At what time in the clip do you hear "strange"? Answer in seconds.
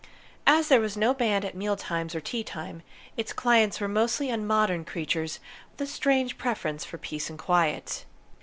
5.91-6.39